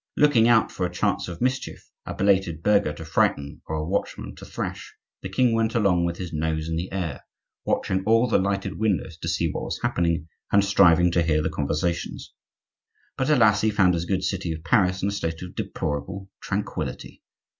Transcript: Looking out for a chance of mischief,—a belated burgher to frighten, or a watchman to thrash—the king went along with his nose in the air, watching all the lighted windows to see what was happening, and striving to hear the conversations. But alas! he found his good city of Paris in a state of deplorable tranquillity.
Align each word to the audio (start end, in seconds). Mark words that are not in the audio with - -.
Looking 0.17 0.47
out 0.47 0.71
for 0.71 0.87
a 0.87 0.91
chance 0.91 1.27
of 1.27 1.41
mischief,—a 1.41 2.15
belated 2.15 2.63
burgher 2.63 2.91
to 2.91 3.05
frighten, 3.05 3.61
or 3.67 3.75
a 3.75 3.85
watchman 3.85 4.33
to 4.37 4.45
thrash—the 4.45 5.29
king 5.29 5.53
went 5.53 5.75
along 5.75 6.05
with 6.05 6.17
his 6.17 6.33
nose 6.33 6.67
in 6.67 6.75
the 6.75 6.91
air, 6.91 7.21
watching 7.65 8.03
all 8.03 8.27
the 8.27 8.39
lighted 8.39 8.79
windows 8.79 9.15
to 9.17 9.29
see 9.29 9.51
what 9.51 9.65
was 9.65 9.79
happening, 9.83 10.27
and 10.51 10.65
striving 10.65 11.11
to 11.11 11.21
hear 11.21 11.43
the 11.43 11.51
conversations. 11.51 12.33
But 13.15 13.29
alas! 13.29 13.61
he 13.61 13.69
found 13.69 13.93
his 13.93 14.05
good 14.05 14.23
city 14.23 14.51
of 14.53 14.63
Paris 14.63 15.03
in 15.03 15.09
a 15.09 15.11
state 15.11 15.43
of 15.43 15.53
deplorable 15.53 16.31
tranquillity. 16.41 17.21